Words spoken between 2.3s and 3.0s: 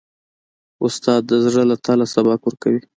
ورکوي.